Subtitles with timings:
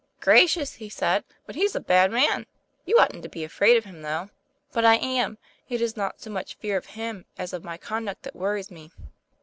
[0.19, 2.47] 'Gracious!" he said, "but he's a bad man!
[2.85, 4.31] You oughtn't to be afraid of him, though."
[4.73, 5.37] 'But I am;
[5.69, 8.89] it is not so much fear of him as of my conduct that worries me.